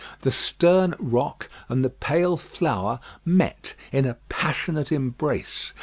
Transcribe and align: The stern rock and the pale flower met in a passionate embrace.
The 0.21 0.31
stern 0.31 0.95
rock 0.97 1.47
and 1.69 1.85
the 1.85 1.91
pale 1.91 2.35
flower 2.35 2.99
met 3.23 3.75
in 3.91 4.05
a 4.07 4.17
passionate 4.29 4.91
embrace. 4.91 5.73